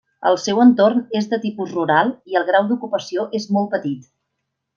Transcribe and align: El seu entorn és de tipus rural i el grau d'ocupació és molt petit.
El 0.27 0.37
seu 0.43 0.61
entorn 0.61 1.03
és 1.19 1.29
de 1.33 1.39
tipus 1.43 1.75
rural 1.75 2.09
i 2.33 2.39
el 2.41 2.47
grau 2.49 2.67
d'ocupació 2.73 3.27
és 3.41 3.47
molt 3.59 3.71
petit. 3.77 4.11